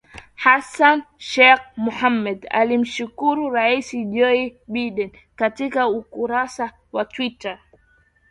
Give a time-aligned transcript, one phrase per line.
[0.43, 7.59] Hassan Sheikh Mohamud alimshukuru Rais Joe Biden katika ukurasa wa Twitter